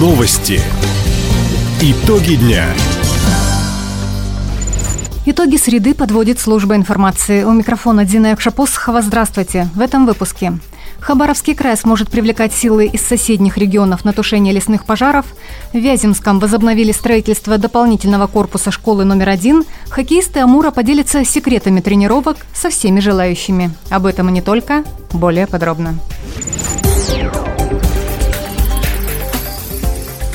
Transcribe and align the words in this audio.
Новости. 0.00 0.62
Итоги 1.82 2.36
дня. 2.36 2.64
Итоги 5.26 5.56
среды 5.58 5.92
подводит 5.92 6.40
служба 6.40 6.74
информации. 6.74 7.44
У 7.44 7.52
микрофона 7.52 8.06
Дина 8.06 8.28
Якшапосхова. 8.28 9.02
Здравствуйте. 9.02 9.68
В 9.74 9.80
этом 9.82 10.06
выпуске. 10.06 10.54
Хабаровский 11.00 11.54
край 11.54 11.76
сможет 11.76 12.08
привлекать 12.08 12.54
силы 12.54 12.86
из 12.86 13.02
соседних 13.02 13.58
регионов 13.58 14.06
на 14.06 14.14
тушение 14.14 14.54
лесных 14.54 14.86
пожаров. 14.86 15.26
В 15.74 15.76
Вяземском 15.76 16.38
возобновили 16.38 16.92
строительство 16.92 17.58
дополнительного 17.58 18.26
корпуса 18.26 18.70
школы 18.70 19.04
номер 19.04 19.28
один. 19.28 19.64
Хоккеисты 19.90 20.40
Амура 20.40 20.70
поделятся 20.70 21.26
секретами 21.26 21.80
тренировок 21.80 22.38
со 22.54 22.70
всеми 22.70 23.00
желающими. 23.00 23.70
Об 23.90 24.06
этом 24.06 24.30
и 24.30 24.32
не 24.32 24.40
только. 24.40 24.82
Более 25.12 25.46
подробно. 25.46 25.98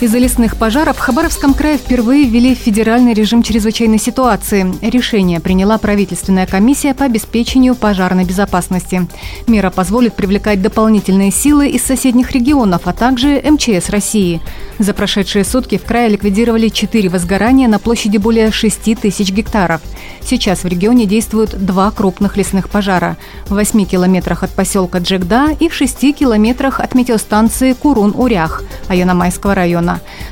Из-за 0.01 0.17
лесных 0.17 0.57
пожаров 0.57 0.97
в 0.97 0.99
Хабаровском 0.99 1.53
крае 1.53 1.77
впервые 1.77 2.25
ввели 2.25 2.53
федеральный 2.53 3.13
режим 3.13 3.41
чрезвычайной 3.41 3.97
ситуации. 3.97 4.73
Решение 4.81 5.39
приняла 5.39 5.77
правительственная 5.77 6.45
комиссия 6.45 6.93
по 6.93 7.05
обеспечению 7.05 7.75
пожарной 7.75 8.25
безопасности. 8.25 9.07
Мера 9.47 9.69
позволит 9.69 10.13
привлекать 10.13 10.61
дополнительные 10.61 11.31
силы 11.31 11.69
из 11.69 11.81
соседних 11.81 12.31
регионов, 12.31 12.81
а 12.85 12.93
также 12.93 13.41
МЧС 13.41 13.89
России. 13.89 14.41
За 14.79 14.93
прошедшие 14.93 15.45
сутки 15.45 15.77
в 15.77 15.85
крае 15.85 16.09
ликвидировали 16.09 16.67
четыре 16.67 17.07
возгорания 17.07 17.69
на 17.69 17.79
площади 17.79 18.17
более 18.17 18.51
6 18.51 18.99
тысяч 18.99 19.31
гектаров. 19.31 19.79
Сейчас 20.21 20.63
в 20.63 20.67
регионе 20.67 21.05
действуют 21.05 21.51
два 21.65 21.89
крупных 21.91 22.35
лесных 22.35 22.69
пожара– 22.69 23.15
в 23.47 23.53
8 23.53 23.85
километрах 23.85 24.43
от 24.43 24.51
поселка 24.51 24.99
Джекда 24.99 25.55
и 25.59 25.69
в 25.69 25.73
6 25.73 26.15
километрах 26.15 26.79
от 26.79 26.95
метеостанции 26.95 27.73
Курун-Урях 27.73 28.63
Аяномайского 28.87 29.55
района. 29.55 29.84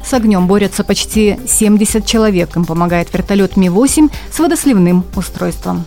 С 0.04 0.14
огнем 0.14 0.48
борются 0.48 0.84
почти 0.84 1.40
70 1.48 2.06
человек. 2.06 2.56
Им 2.56 2.66
помогает 2.66 3.14
вертолет 3.14 3.58
Ми-8 3.58 4.12
с 4.32 4.40
водосливным 4.40 5.06
устройством. 5.16 5.86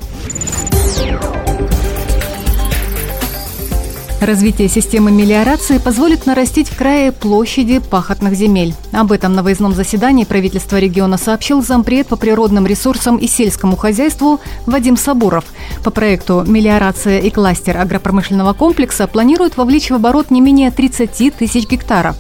Развитие 4.20 4.68
системы 4.68 5.10
мелиорации 5.10 5.76
позволит 5.76 6.24
нарастить 6.24 6.70
в 6.70 6.76
крае 6.76 7.12
площади 7.12 7.80
пахотных 7.80 8.34
земель. 8.34 8.74
Об 8.92 9.12
этом 9.12 9.34
на 9.34 9.42
выездном 9.42 9.74
заседании 9.74 10.24
правительства 10.24 10.78
региона 10.78 11.18
сообщил 11.18 11.62
зампред 11.62 12.06
по 12.06 12.16
природным 12.16 12.66
ресурсам 12.66 13.18
и 13.18 13.26
сельскому 13.26 13.76
хозяйству 13.76 14.40
Вадим 14.64 14.96
Сабуров. 14.96 15.44
По 15.84 15.90
проекту 15.90 16.44
«Мелиорация 16.46 17.18
и 17.18 17.28
кластер 17.28 17.76
агропромышленного 17.76 18.54
комплекса» 18.54 19.06
планируют 19.06 19.58
вовлечь 19.58 19.90
в 19.90 19.94
оборот 19.94 20.30
не 20.30 20.40
менее 20.40 20.70
30 20.70 21.36
тысяч 21.36 21.68
гектаров. 21.68 22.16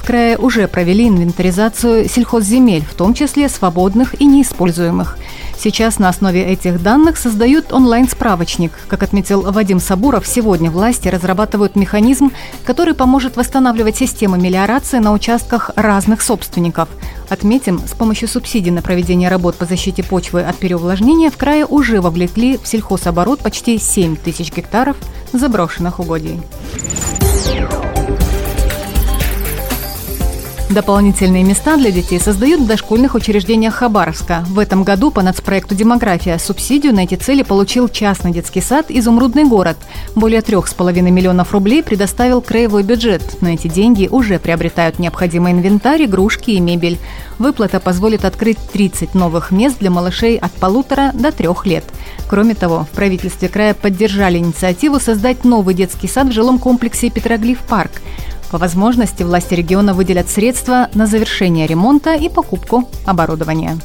В 0.00 0.06
крае 0.06 0.38
уже 0.38 0.66
провели 0.66 1.08
инвентаризацию 1.08 2.08
сельхозземель, 2.08 2.84
в 2.84 2.94
том 2.94 3.12
числе 3.12 3.50
свободных 3.50 4.18
и 4.18 4.24
неиспользуемых. 4.24 5.18
Сейчас 5.58 5.98
на 5.98 6.08
основе 6.08 6.42
этих 6.42 6.82
данных 6.82 7.18
создают 7.18 7.70
онлайн-справочник. 7.70 8.72
Как 8.88 9.02
отметил 9.02 9.42
Вадим 9.42 9.78
Сабуров, 9.78 10.26
сегодня 10.26 10.70
власти 10.70 11.08
разрабатывают 11.08 11.76
механизм, 11.76 12.32
который 12.64 12.94
поможет 12.94 13.36
восстанавливать 13.36 13.98
системы 13.98 14.38
мелиорации 14.38 14.98
на 14.98 15.12
участках 15.12 15.70
разных 15.76 16.22
собственников. 16.22 16.88
Отметим, 17.28 17.78
с 17.86 17.92
помощью 17.92 18.26
субсидий 18.26 18.70
на 18.70 18.80
проведение 18.80 19.28
работ 19.28 19.56
по 19.56 19.66
защите 19.66 20.02
почвы 20.02 20.40
от 20.40 20.56
переувлажнения 20.56 21.30
в 21.30 21.36
крае 21.36 21.66
уже 21.66 22.00
вовлекли 22.00 22.56
в 22.56 22.66
сельхозоборот 22.66 23.40
почти 23.40 23.78
7 23.78 24.16
тысяч 24.16 24.50
гектаров 24.50 24.96
заброшенных 25.34 26.00
угодий. 26.00 26.40
Дополнительные 30.70 31.42
места 31.42 31.76
для 31.76 31.90
детей 31.90 32.20
создают 32.20 32.60
в 32.60 32.66
дошкольных 32.66 33.16
учреждениях 33.16 33.74
Хабаровска. 33.74 34.44
В 34.46 34.60
этом 34.60 34.84
году 34.84 35.10
по 35.10 35.20
нацпроекту 35.20 35.74
«Демография» 35.74 36.38
субсидию 36.38 36.94
на 36.94 37.00
эти 37.00 37.16
цели 37.16 37.42
получил 37.42 37.88
частный 37.88 38.30
детский 38.30 38.60
сад 38.60 38.86
«Изумрудный 38.88 39.44
город». 39.44 39.76
Более 40.14 40.42
трех 40.42 40.68
с 40.68 40.74
половиной 40.74 41.10
миллионов 41.10 41.52
рублей 41.52 41.82
предоставил 41.82 42.40
краевой 42.40 42.84
бюджет. 42.84 43.42
На 43.42 43.48
эти 43.48 43.66
деньги 43.66 44.06
уже 44.08 44.38
приобретают 44.38 45.00
необходимый 45.00 45.54
инвентарь, 45.54 46.04
игрушки 46.04 46.52
и 46.52 46.60
мебель. 46.60 46.98
Выплата 47.40 47.80
позволит 47.80 48.24
открыть 48.24 48.58
30 48.72 49.16
новых 49.16 49.50
мест 49.50 49.76
для 49.80 49.90
малышей 49.90 50.36
от 50.36 50.52
полутора 50.52 51.10
до 51.14 51.32
трех 51.32 51.66
лет. 51.66 51.82
Кроме 52.28 52.54
того, 52.54 52.86
в 52.92 52.94
правительстве 52.94 53.48
края 53.48 53.74
поддержали 53.74 54.38
инициативу 54.38 55.00
создать 55.00 55.42
новый 55.42 55.74
детский 55.74 56.06
сад 56.06 56.28
в 56.28 56.32
жилом 56.32 56.60
комплексе 56.60 57.10
«Петроглиф-парк». 57.10 57.90
По 58.50 58.58
возможности 58.58 59.22
власти 59.22 59.54
региона 59.54 59.94
выделят 59.94 60.28
средства 60.28 60.88
на 60.94 61.06
завершение 61.06 61.66
ремонта 61.66 62.14
и 62.14 62.28
покупку 62.28 62.88
оборудования. 63.06 63.78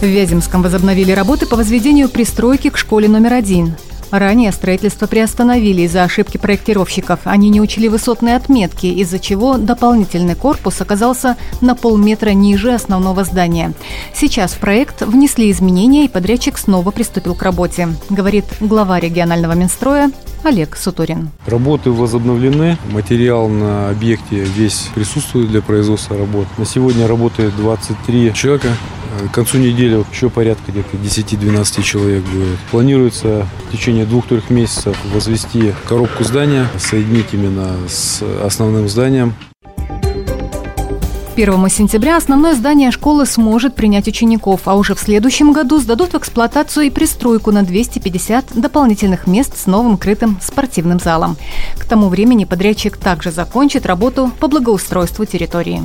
В 0.00 0.04
Вяземском 0.04 0.62
возобновили 0.62 1.12
работы 1.12 1.44
по 1.44 1.56
возведению 1.56 2.08
пристройки 2.08 2.70
к 2.70 2.78
школе 2.78 3.08
номер 3.08 3.34
один. 3.34 3.74
Ранее 4.10 4.52
строительство 4.52 5.06
приостановили 5.06 5.82
из-за 5.82 6.04
ошибки 6.04 6.38
проектировщиков. 6.38 7.20
Они 7.24 7.50
не 7.50 7.60
учли 7.60 7.88
высотные 7.88 8.36
отметки, 8.36 8.86
из-за 8.86 9.18
чего 9.18 9.58
дополнительный 9.58 10.34
корпус 10.34 10.80
оказался 10.80 11.36
на 11.60 11.74
полметра 11.74 12.30
ниже 12.30 12.72
основного 12.72 13.24
здания. 13.24 13.72
Сейчас 14.14 14.52
в 14.52 14.58
проект 14.58 15.02
внесли 15.02 15.50
изменения, 15.50 16.06
и 16.06 16.08
подрядчик 16.08 16.56
снова 16.56 16.90
приступил 16.90 17.34
к 17.34 17.42
работе, 17.42 17.88
говорит 18.10 18.44
глава 18.60 18.98
регионального 18.98 19.52
Минстроя 19.52 20.10
Олег 20.44 20.76
Сутурин. 20.76 21.30
Работы 21.46 21.90
возобновлены. 21.90 22.78
Материал 22.90 23.48
на 23.48 23.90
объекте 23.90 24.36
весь 24.36 24.88
присутствует 24.94 25.48
для 25.48 25.60
производства 25.60 26.16
работ. 26.16 26.46
На 26.56 26.64
сегодня 26.64 27.06
работает 27.06 27.54
23 27.56 28.32
человека. 28.34 28.68
К 29.26 29.34
концу 29.34 29.58
недели 29.58 30.04
еще 30.12 30.30
порядка 30.30 30.70
где-то 30.70 30.96
10-12 30.96 31.82
человек 31.82 32.22
будет. 32.24 32.58
Планируется 32.70 33.46
в 33.68 33.72
течение 33.72 34.06
двух-трех 34.06 34.48
месяцев 34.50 34.96
возвести 35.12 35.72
коробку 35.88 36.24
здания, 36.24 36.68
соединить 36.78 37.26
именно 37.32 37.76
с 37.88 38.22
основным 38.42 38.88
зданием. 38.88 39.34
1 41.36 41.68
сентября 41.68 42.16
основное 42.16 42.54
здание 42.54 42.90
школы 42.90 43.24
сможет 43.24 43.76
принять 43.76 44.08
учеников, 44.08 44.62
а 44.64 44.74
уже 44.74 44.96
в 44.96 44.98
следующем 44.98 45.52
году 45.52 45.78
сдадут 45.78 46.12
в 46.12 46.16
эксплуатацию 46.16 46.86
и 46.86 46.90
пристройку 46.90 47.52
на 47.52 47.62
250 47.62 48.60
дополнительных 48.60 49.28
мест 49.28 49.56
с 49.56 49.66
новым 49.66 49.98
крытым 49.98 50.38
спортивным 50.42 50.98
залом. 50.98 51.36
К 51.76 51.84
тому 51.84 52.08
времени 52.08 52.44
подрядчик 52.44 52.96
также 52.96 53.30
закончит 53.30 53.86
работу 53.86 54.32
по 54.40 54.48
благоустройству 54.48 55.26
территории. 55.26 55.82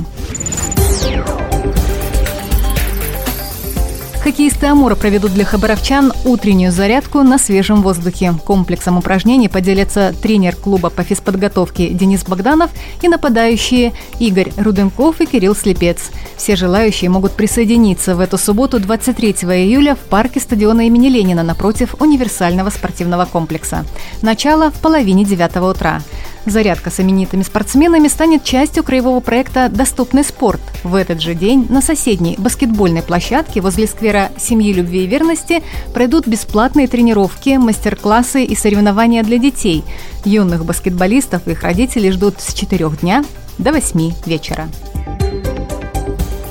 Хоккеисты 4.34 4.66
Амура 4.66 4.96
проведут 4.96 5.32
для 5.32 5.44
хабаровчан 5.44 6.12
утреннюю 6.24 6.72
зарядку 6.72 7.22
на 7.22 7.38
свежем 7.38 7.82
воздухе. 7.82 8.34
Комплексом 8.44 8.98
упражнений 8.98 9.48
поделятся 9.48 10.12
тренер 10.20 10.56
клуба 10.56 10.90
по 10.90 11.04
физподготовке 11.04 11.90
Денис 11.90 12.24
Богданов 12.24 12.72
и 13.00 13.06
нападающие 13.06 13.92
Игорь 14.18 14.50
Руденков 14.56 15.20
и 15.20 15.26
Кирилл 15.26 15.54
Слепец. 15.54 16.10
Все 16.36 16.56
желающие 16.56 17.10
могут 17.10 17.34
присоединиться 17.34 18.16
в 18.16 18.20
эту 18.20 18.36
субботу 18.36 18.80
23 18.80 19.30
июля 19.30 19.94
в 19.94 20.00
парке 20.00 20.40
стадиона 20.40 20.88
имени 20.88 21.10
Ленина 21.10 21.44
напротив 21.44 21.94
универсального 22.00 22.70
спортивного 22.70 23.26
комплекса. 23.26 23.84
Начало 24.20 24.72
в 24.72 24.80
половине 24.80 25.24
девятого 25.24 25.70
утра. 25.70 26.02
Зарядка 26.46 26.90
с 26.90 27.00
именитыми 27.00 27.42
спортсменами 27.42 28.08
станет 28.08 28.44
частью 28.44 28.84
краевого 28.84 29.20
проекта 29.20 29.70
«Доступный 29.70 30.24
спорт». 30.24 30.60
В 30.82 30.94
этот 30.94 31.22
же 31.22 31.34
день 31.34 31.66
на 31.70 31.80
соседней 31.80 32.36
баскетбольной 32.38 33.02
площадке 33.02 33.62
возле 33.62 33.86
сквера 33.86 34.30
«Семьи, 34.36 34.72
любви 34.72 35.04
и 35.04 35.06
верности» 35.06 35.62
пройдут 35.94 36.26
бесплатные 36.26 36.86
тренировки, 36.86 37.56
мастер-классы 37.56 38.44
и 38.44 38.54
соревнования 38.54 39.22
для 39.22 39.38
детей. 39.38 39.84
Юных 40.26 40.66
баскетболистов 40.66 41.48
и 41.48 41.52
их 41.52 41.62
родителей 41.62 42.10
ждут 42.10 42.40
с 42.40 42.52
4 42.52 42.90
дня 43.00 43.24
до 43.56 43.72
8 43.72 44.12
вечера. 44.26 44.68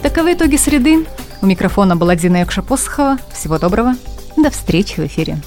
Таковы 0.02 0.34
итоги 0.34 0.56
среды. 0.56 1.06
У 1.42 1.46
микрофона 1.46 1.96
была 1.96 2.16
Дина 2.16 2.38
Якшапосхова. 2.38 3.18
Всего 3.32 3.60
доброго. 3.60 3.96
До 4.38 4.50
встречи 4.50 4.96
в 5.00 5.06
эфире. 5.06 5.38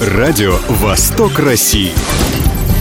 Радио 0.00 0.56
«Восток 0.68 1.40
России». 1.40 1.92